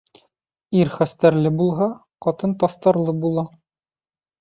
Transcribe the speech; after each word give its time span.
Ир 0.77 0.91
хәстәрле 0.95 1.53
булһа, 1.61 1.91
ҡатын 2.27 2.59
таҫтарлы 2.65 3.19
була. 3.27 3.49